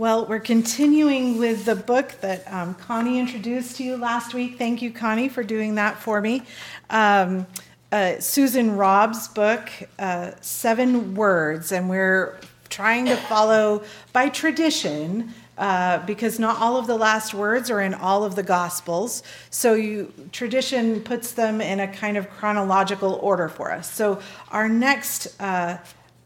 [0.00, 4.56] Well, we're continuing with the book that um, Connie introduced to you last week.
[4.56, 6.44] Thank you, Connie, for doing that for me.
[6.88, 7.46] Um,
[7.92, 9.68] uh, Susan Robb's book,
[9.98, 13.82] uh, Seven Words, and we're trying to follow
[14.14, 15.34] by tradition.
[15.58, 19.74] Uh, because not all of the last words are in all of the gospels so
[19.74, 24.18] you tradition puts them in a kind of chronological order for us so
[24.52, 25.76] our next uh,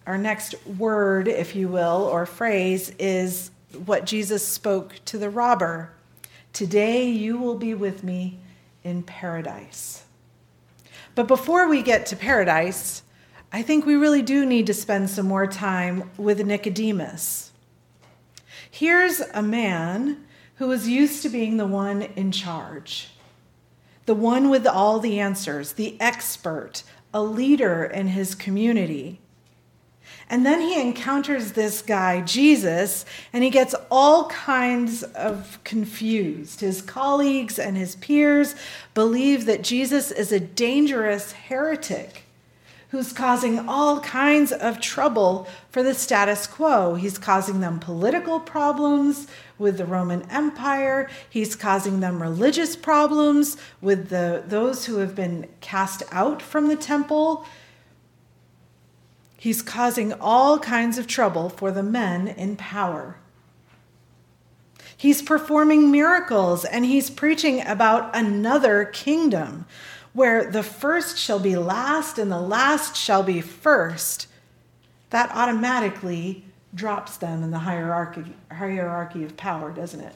[0.07, 5.95] our next word if you will or phrase is what Jesus spoke to the robber
[6.55, 8.39] Today you will be with me
[8.85, 10.05] in paradise.
[11.17, 13.03] But before we get to paradise,
[13.53, 17.51] I think we really do need to spend some more time with Nicodemus.
[18.71, 20.25] Here's a man
[20.57, 23.09] who was used to being the one in charge,
[24.07, 29.21] the one with all the answers, the expert, a leader in his community.
[30.31, 36.61] And then he encounters this guy, Jesus, and he gets all kinds of confused.
[36.61, 38.55] His colleagues and his peers
[38.95, 42.25] believe that Jesus is a dangerous heretic
[42.95, 46.95] who's causing all kinds of trouble for the status quo.
[46.95, 49.27] He's causing them political problems
[49.59, 55.49] with the Roman Empire, he's causing them religious problems with the, those who have been
[55.61, 57.45] cast out from the temple.
[59.45, 63.19] He's causing all kinds of trouble for the men in power.
[64.97, 69.67] He's performing miracles and he's preaching about another kingdom
[70.15, 74.29] where the first shall be last and the last shall be first.
[75.11, 80.15] That automatically drops them in the hierarchy, hierarchy of power, doesn't it?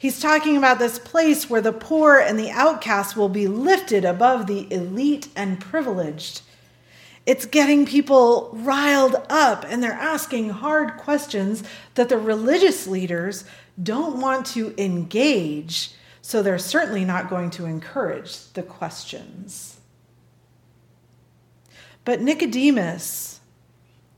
[0.00, 4.48] He's talking about this place where the poor and the outcast will be lifted above
[4.48, 6.42] the elite and privileged.
[7.24, 11.62] It's getting people riled up and they're asking hard questions
[11.94, 13.44] that the religious leaders
[13.80, 19.80] don't want to engage, so they're certainly not going to encourage the questions.
[22.04, 23.40] But Nicodemus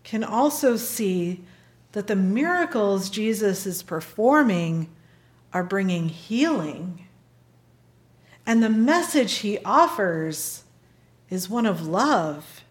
[0.03, 1.45] can also see
[1.93, 4.89] that the miracles Jesus is performing
[5.53, 7.07] are bringing healing.
[8.47, 10.65] And the message he offers
[11.31, 12.64] is one of love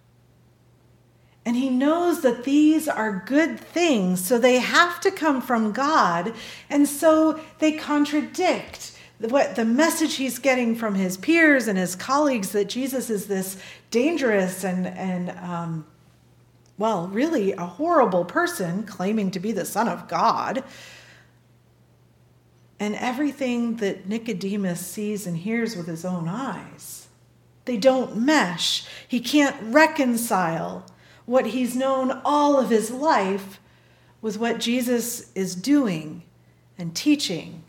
[1.45, 6.33] and he knows that these are good things, so they have to come from God.
[6.69, 12.51] And so they contradict what the message he's getting from his peers and his colleagues
[12.51, 13.57] that Jesus is this
[13.91, 15.85] dangerous and, and um,
[16.77, 20.63] well, really a horrible person claiming to be the Son of God.
[22.79, 27.07] And everything that Nicodemus sees and hears with his own eyes.
[27.65, 28.85] They don't mesh.
[29.07, 30.85] He can't reconcile
[31.25, 33.59] what he's known all of his life
[34.21, 36.23] with what Jesus is doing
[36.77, 37.63] and teaching.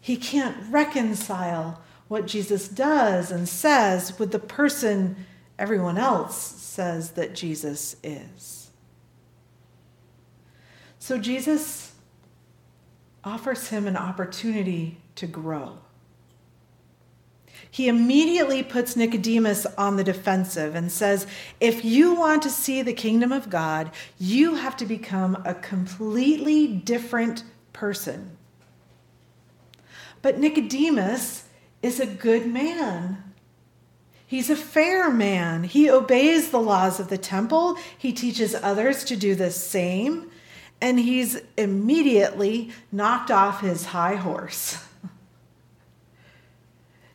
[0.00, 5.26] He can't reconcile what Jesus does and says with the person
[5.58, 8.70] everyone else says that Jesus is.
[10.98, 11.92] So Jesus
[13.24, 15.78] offers him an opportunity to grow
[17.70, 21.26] he immediately puts Nicodemus on the defensive and says,
[21.60, 26.66] If you want to see the kingdom of God, you have to become a completely
[26.66, 28.36] different person.
[30.22, 31.44] But Nicodemus
[31.82, 33.22] is a good man.
[34.26, 35.64] He's a fair man.
[35.64, 37.76] He obeys the laws of the temple.
[37.96, 40.30] He teaches others to do the same.
[40.80, 44.84] And he's immediately knocked off his high horse.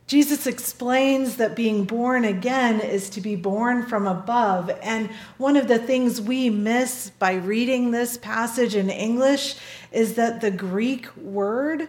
[0.06, 4.70] Jesus explains that being born again is to be born from above.
[4.82, 9.56] And one of the things we miss by reading this passage in English
[9.92, 11.88] is that the Greek word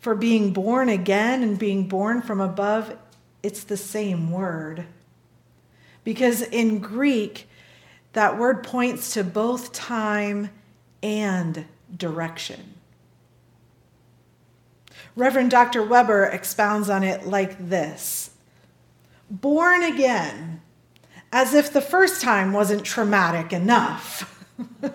[0.00, 2.96] for being born again and being born from above,
[3.42, 4.84] it's the same word.
[6.04, 7.48] Because in Greek,
[8.12, 10.50] that word points to both time
[11.02, 11.64] and
[11.96, 12.74] direction.
[15.16, 15.82] Reverend Dr.
[15.82, 18.30] Weber expounds on it like this
[19.30, 20.60] Born again,
[21.32, 24.46] as if the first time wasn't traumatic enough.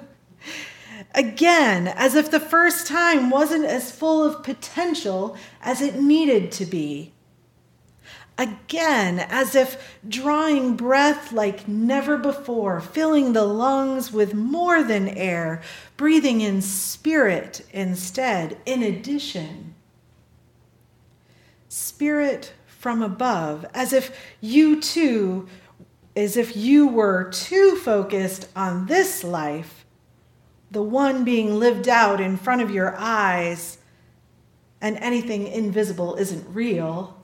[1.16, 6.66] Again, as if the first time wasn't as full of potential as it needed to
[6.66, 7.14] be.
[8.38, 15.62] Again, as if drawing breath like never before, filling the lungs with more than air,
[15.96, 19.75] breathing in spirit instead, in addition
[21.96, 25.48] spirit from above, as if you too,
[26.16, 29.86] as if you were too focused on this life
[30.72, 33.78] the one being lived out in front of your eyes,
[34.82, 37.24] and anything invisible isn't real.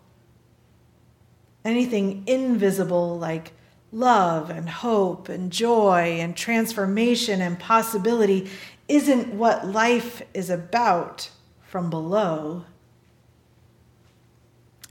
[1.65, 3.51] Anything invisible, like
[3.91, 8.49] love and hope and joy and transformation and possibility,
[8.87, 11.29] isn't what life is about
[11.61, 12.63] from below.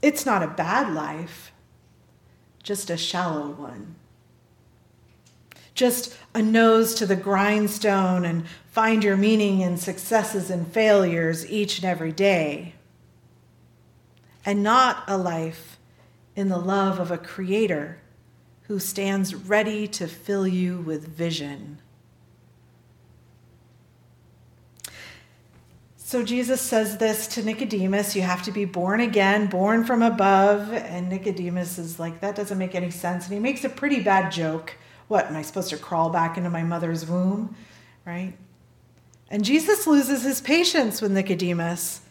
[0.01, 1.51] It's not a bad life,
[2.63, 3.95] just a shallow one.
[5.73, 11.77] Just a nose to the grindstone and find your meaning in successes and failures each
[11.77, 12.75] and every day.
[14.45, 15.77] And not a life
[16.35, 17.99] in the love of a creator
[18.63, 21.79] who stands ready to fill you with vision.
[26.11, 30.73] So Jesus says this to Nicodemus you have to be born again, born from above.
[30.73, 33.23] And Nicodemus is like, that doesn't make any sense.
[33.23, 34.75] And he makes a pretty bad joke.
[35.07, 37.55] What, am I supposed to crawl back into my mother's womb?
[38.05, 38.33] Right?
[39.29, 42.01] And Jesus loses his patience with Nicodemus.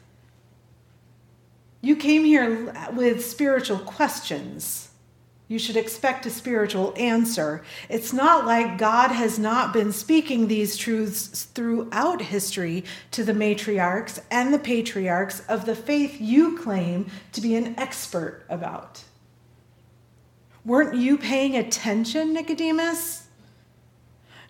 [1.83, 4.90] You came here with spiritual questions
[5.51, 7.65] you should expect a spiritual answer.
[7.89, 14.21] It's not like God has not been speaking these truths throughout history to the matriarchs
[14.31, 19.03] and the patriarchs of the faith you claim to be an expert about.
[20.65, 23.27] Weren't you paying attention, Nicodemus?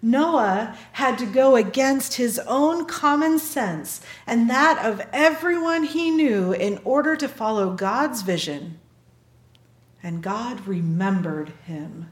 [0.03, 6.53] Noah had to go against his own common sense and that of everyone he knew
[6.53, 8.79] in order to follow God's vision
[10.03, 12.09] and God remembered him.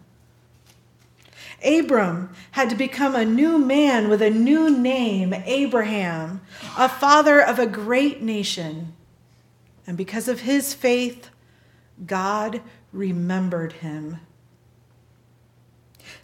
[1.64, 6.40] Abram had to become a new man with a new name, Abraham,
[6.76, 8.92] a father of a great nation.
[9.86, 11.30] And because of his faith,
[12.06, 12.60] God
[12.92, 14.20] remembered him.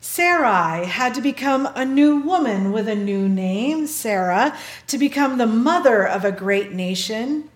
[0.01, 4.57] Sarai had to become a new woman with a new name, Sarah,
[4.87, 7.51] to become the mother of a great nation.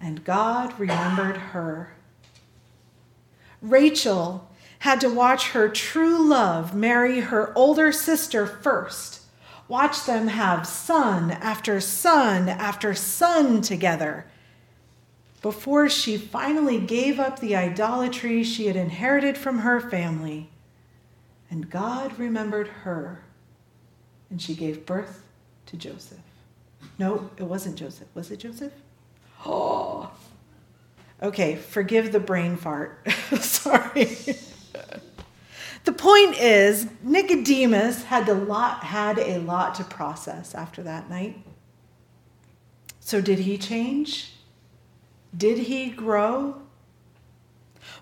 [0.00, 1.92] And God remembered her.
[3.62, 4.48] Rachel
[4.80, 9.22] had to watch her true love marry her older sister first,
[9.68, 14.26] watch them have son after son after son together
[15.42, 20.50] before she finally gave up the idolatry she had inherited from her family.
[21.50, 23.22] And God remembered her,
[24.28, 25.24] and she gave birth
[25.66, 26.18] to Joseph.
[26.98, 28.08] No, it wasn't Joseph.
[28.14, 28.72] Was it Joseph?
[29.46, 30.10] Oh,
[31.22, 33.06] Okay, forgive the brain fart.
[33.40, 34.16] Sorry.
[35.84, 41.44] the point is, Nicodemus had a lot had a lot to process after that night.
[43.00, 44.34] So did he change?
[45.36, 46.62] Did he grow?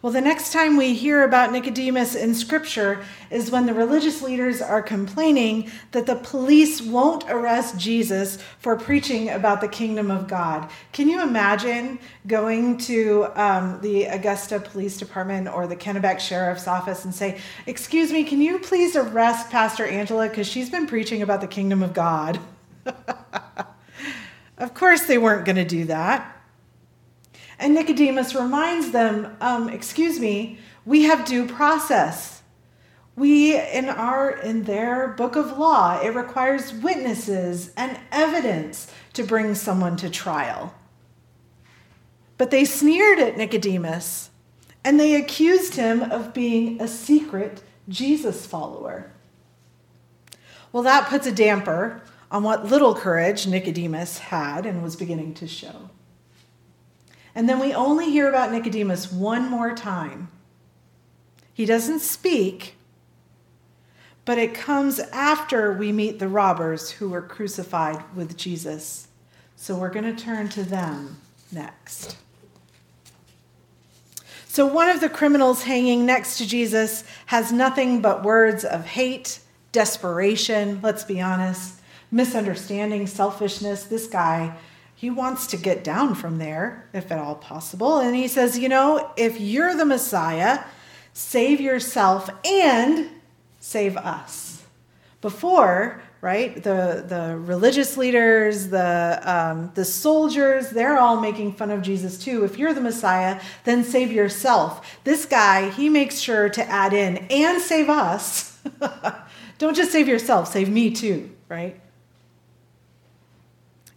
[0.00, 4.62] Well, the next time we hear about Nicodemus in Scripture is when the religious leaders
[4.62, 10.70] are complaining that the police won't arrest Jesus for preaching about the kingdom of God.
[10.92, 11.98] Can you imagine
[12.28, 18.12] going to um, the Augusta Police Department or the Kennebec Sheriff's Office and say, Excuse
[18.12, 21.92] me, can you please arrest Pastor Angela because she's been preaching about the kingdom of
[21.92, 22.38] God?
[24.58, 26.37] of course, they weren't going to do that.
[27.58, 32.42] And Nicodemus reminds them, um, excuse me, we have due process.
[33.16, 39.56] We, in our, in their book of law, it requires witnesses and evidence to bring
[39.56, 40.72] someone to trial.
[42.36, 44.30] But they sneered at Nicodemus
[44.84, 49.10] and they accused him of being a secret Jesus follower.
[50.72, 55.48] Well, that puts a damper on what little courage Nicodemus had and was beginning to
[55.48, 55.90] show.
[57.38, 60.26] And then we only hear about Nicodemus one more time.
[61.54, 62.74] He doesn't speak,
[64.24, 69.06] but it comes after we meet the robbers who were crucified with Jesus.
[69.54, 71.20] So we're going to turn to them
[71.52, 72.16] next.
[74.48, 79.38] So one of the criminals hanging next to Jesus has nothing but words of hate,
[79.70, 81.80] desperation, let's be honest,
[82.10, 83.84] misunderstanding, selfishness.
[83.84, 84.56] This guy
[84.98, 88.00] he wants to get down from there, if at all possible.
[88.00, 90.64] And he says, You know, if you're the Messiah,
[91.12, 93.08] save yourself and
[93.60, 94.64] save us.
[95.20, 101.80] Before, right, the, the religious leaders, the, um, the soldiers, they're all making fun of
[101.80, 102.44] Jesus too.
[102.44, 104.98] If you're the Messiah, then save yourself.
[105.04, 108.60] This guy, he makes sure to add in and save us.
[109.58, 111.80] Don't just save yourself, save me too, right?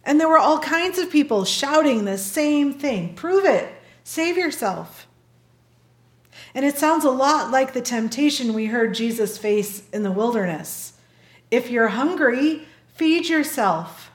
[0.04, 3.72] And there were all kinds of people shouting the same thing prove it,
[4.04, 5.06] save yourself.
[6.54, 10.94] And it sounds a lot like the temptation we heard Jesus face in the wilderness.
[11.50, 14.10] If you're hungry, feed yourself.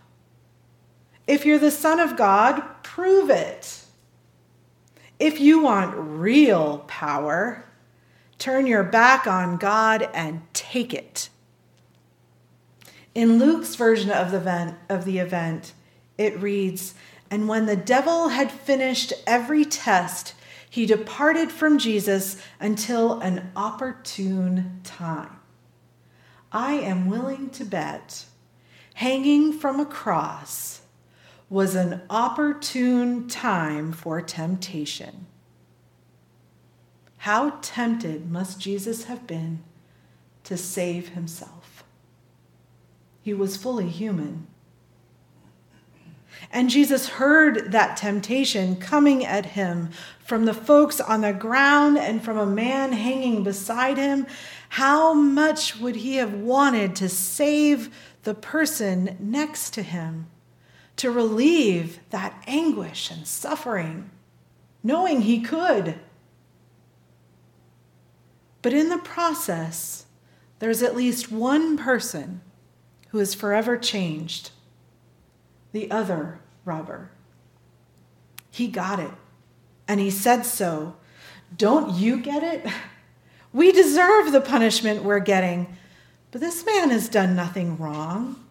[1.25, 3.83] If you're the Son of God, prove it.
[5.19, 7.65] If you want real power,
[8.37, 11.29] turn your back on God and take it.
[13.15, 15.73] In Luke's version of the event, of the event
[16.17, 16.93] it reads,
[17.29, 20.33] And when the devil had finished every test,
[20.69, 25.39] he departed from Jesus until an opportune time.
[26.51, 28.25] I am willing to bet
[28.97, 30.81] hanging from a cross
[31.51, 35.27] was an opportune time for temptation.
[37.17, 39.63] How tempted must Jesus have been
[40.45, 41.83] to save himself?
[43.21, 44.47] He was fully human.
[46.51, 49.89] And Jesus heard that temptation coming at him
[50.19, 54.27] from the folks on the ground and from a man hanging beside him.
[54.69, 60.27] How much would he have wanted to save the person next to him?
[60.97, 64.09] to relieve that anguish and suffering,
[64.83, 65.99] knowing he could.
[68.61, 70.07] But in the process,
[70.59, 72.41] there's at least one person
[73.09, 74.51] who is forever changed
[75.71, 77.11] the other robber.
[78.51, 79.11] He got it,
[79.87, 80.95] and he said so.
[81.55, 82.65] Don't you get it?
[83.53, 85.77] We deserve the punishment we're getting,
[86.31, 88.45] but this man has done nothing wrong.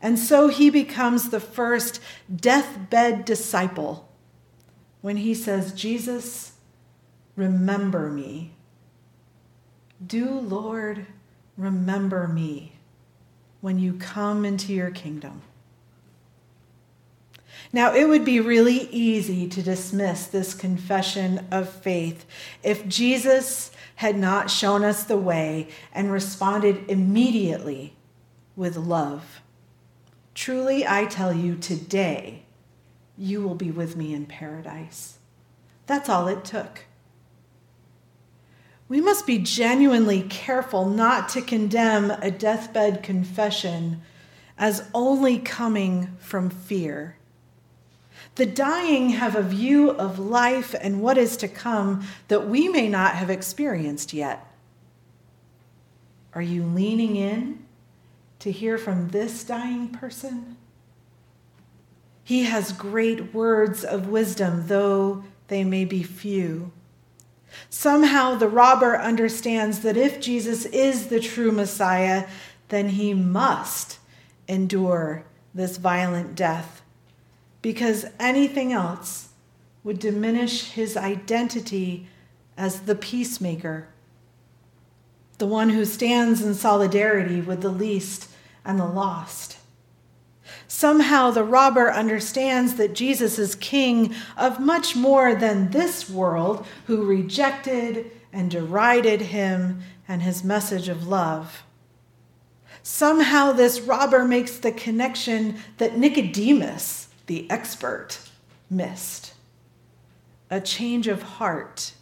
[0.00, 2.00] And so he becomes the first
[2.34, 4.08] deathbed disciple
[5.02, 6.52] when he says, Jesus,
[7.36, 8.52] remember me.
[10.04, 11.06] Do, Lord,
[11.56, 12.72] remember me
[13.60, 15.42] when you come into your kingdom.
[17.76, 22.24] Now, it would be really easy to dismiss this confession of faith
[22.62, 27.94] if Jesus had not shown us the way and responded immediately
[28.56, 29.42] with love.
[30.34, 32.44] Truly, I tell you, today
[33.18, 35.18] you will be with me in paradise.
[35.84, 36.86] That's all it took.
[38.88, 44.00] We must be genuinely careful not to condemn a deathbed confession
[44.56, 47.18] as only coming from fear.
[48.34, 52.88] The dying have a view of life and what is to come that we may
[52.88, 54.46] not have experienced yet.
[56.34, 57.64] Are you leaning in
[58.40, 60.56] to hear from this dying person?
[62.22, 66.72] He has great words of wisdom, though they may be few.
[67.70, 72.26] Somehow the robber understands that if Jesus is the true Messiah,
[72.68, 73.98] then he must
[74.48, 76.82] endure this violent death,
[77.66, 79.30] because anything else
[79.82, 82.06] would diminish his identity
[82.56, 83.88] as the peacemaker
[85.38, 88.30] the one who stands in solidarity with the least
[88.64, 89.58] and the lost.
[90.68, 97.04] Somehow the robber understands that Jesus is king of much more than this world, who
[97.04, 101.64] rejected and derided him and his message of love.
[102.84, 108.18] Somehow this robber makes the connection that Nicodemus, the expert,
[108.70, 109.34] missed
[110.50, 111.92] a change of heart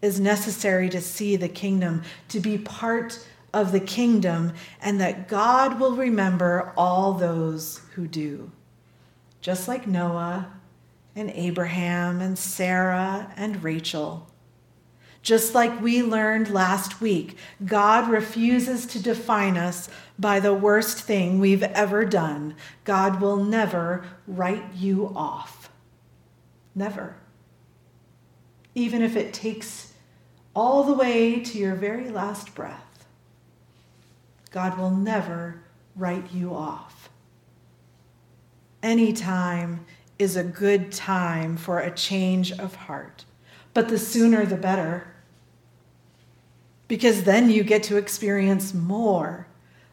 [0.00, 5.78] is necessary to see the kingdom, to be part of the kingdom, and that God
[5.78, 8.50] will remember all those who do.
[9.40, 10.52] Just like Noah
[11.14, 14.28] and Abraham and Sarah and Rachel.
[15.22, 19.88] Just like we learned last week, God refuses to define us
[20.18, 22.56] by the worst thing we've ever done.
[22.84, 25.70] God will never write you off.
[26.74, 27.14] Never.
[28.74, 29.92] Even if it takes
[30.54, 33.06] all the way to your very last breath,
[34.50, 35.62] God will never
[35.94, 37.10] write you off.
[38.82, 39.86] Any time
[40.18, 43.24] is a good time for a change of heart,
[43.72, 45.11] but the sooner the better.
[46.92, 49.46] Because then you get to experience more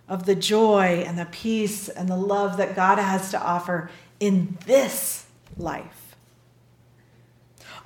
[0.10, 3.89] of the joy and the peace and the love that God has to offer
[4.20, 5.25] in this
[5.56, 6.18] life.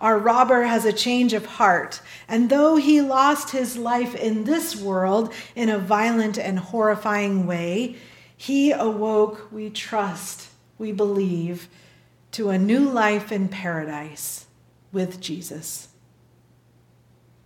[0.02, 4.76] Our robber has a change of heart, and though he lost his life in this
[4.76, 7.98] world in a violent and horrifying way,
[8.36, 11.68] he awoke, we trust, we believe,
[12.32, 14.48] to a new life in paradise
[14.92, 15.90] with Jesus.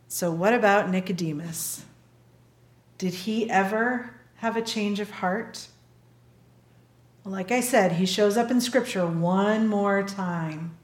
[0.08, 1.84] So, what about Nicodemus?
[2.98, 5.68] Did he ever have a change of heart?
[7.32, 10.78] like I said, he shows up in Scripture one more time.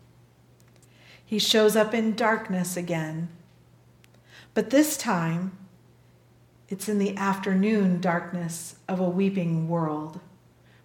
[1.25, 3.29] He shows up in darkness again.
[4.53, 5.57] But this time,
[6.67, 10.19] it's in the afternoon darkness of a weeping world.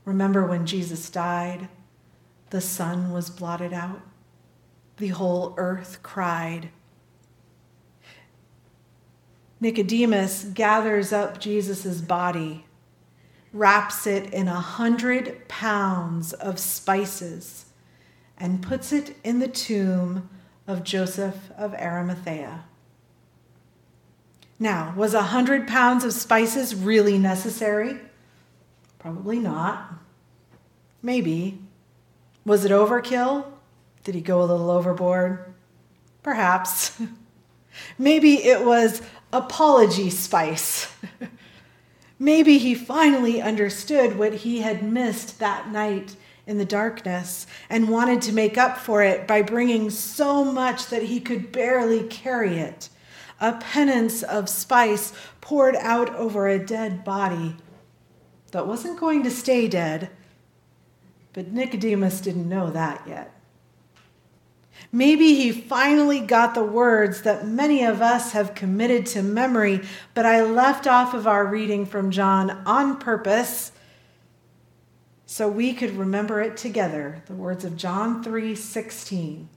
[0.04, 1.68] Remember when Jesus died,
[2.50, 4.00] the sun was blotted out,
[4.96, 6.70] the whole earth cried.
[9.60, 12.64] Nicodemus gathers up Jesus' body,
[13.52, 17.66] wraps it in a hundred pounds of spices,
[18.36, 20.28] and puts it in the tomb
[20.66, 22.64] of Joseph of Arimathea.
[24.60, 27.98] Now, was a hundred pounds of spices really necessary?
[28.98, 29.94] Probably not.
[31.02, 31.60] Maybe.
[32.44, 33.46] Was it overkill?
[34.04, 35.54] Did he go a little overboard?
[36.22, 37.00] Perhaps.
[37.98, 39.00] Maybe it was
[39.32, 40.92] apology spice.
[42.18, 46.16] Maybe he finally understood what he had missed that night
[46.46, 51.04] in the darkness and wanted to make up for it by bringing so much that
[51.04, 52.88] he could barely carry it.
[53.40, 57.54] A penance of spice poured out over a dead body
[58.50, 60.10] that wasn't going to stay dead.
[61.34, 63.37] But Nicodemus didn't know that yet.
[64.92, 69.82] Maybe he finally got the words that many of us have committed to memory,
[70.14, 73.72] but I left off of our reading from John on purpose
[75.26, 77.22] so we could remember it together.
[77.26, 79.48] The words of John 3:16.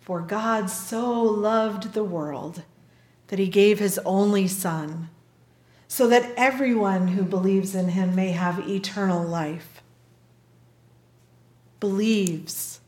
[0.00, 2.62] For God so loved the world
[3.28, 5.10] that he gave his only son
[5.86, 9.82] so that everyone who believes in him may have eternal life.
[11.80, 12.80] Believes,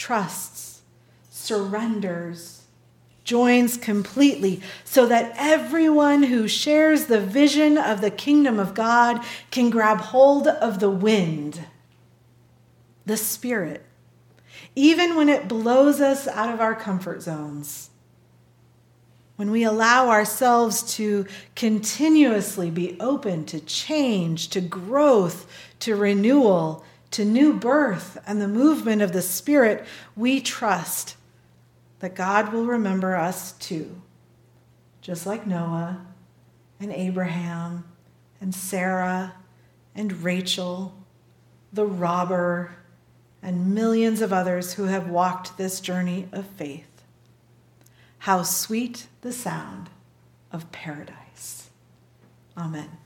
[0.00, 0.80] trusts,
[1.28, 2.62] surrenders,
[3.22, 9.68] joins completely, so that everyone who shares the vision of the kingdom of God can
[9.68, 11.66] grab hold of the wind,
[13.04, 13.84] the Spirit,
[14.74, 17.90] even when it blows us out of our comfort zones.
[19.36, 25.46] When we allow ourselves to continuously be open to change, to growth,
[25.80, 29.84] to renewal, to new birth, and the movement of the Spirit,
[30.16, 31.16] we trust
[31.98, 34.00] that God will remember us too,
[35.00, 36.06] just like Noah
[36.78, 37.84] and Abraham
[38.40, 39.34] and Sarah
[39.94, 40.94] and Rachel,
[41.72, 42.76] the robber,
[43.42, 46.86] and millions of others who have walked this journey of faith.
[48.18, 49.90] How sweet the sound
[50.52, 51.70] of paradise.
[52.56, 52.99] Amen.